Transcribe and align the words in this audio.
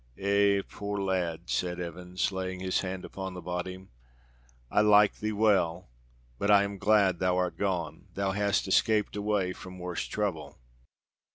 Eh! 0.17 0.63
poor 0.67 0.99
lad," 0.99 1.47
said 1.47 1.79
Evans, 1.79 2.31
laying 2.31 2.59
his 2.59 2.79
hand 2.79 3.05
upon 3.05 3.35
the 3.35 3.39
body; 3.43 3.85
"I 4.71 4.81
liked 4.81 5.21
thee 5.21 5.31
well, 5.31 5.89
but 6.39 6.49
I 6.49 6.63
am 6.63 6.79
glad 6.79 7.19
thou 7.19 7.37
art 7.37 7.55
gone. 7.59 8.07
Thou 8.15 8.31
hast 8.31 8.67
escaped 8.67 9.15
away 9.15 9.53
from 9.53 9.77
worse 9.77 10.07
trouble." 10.07 10.57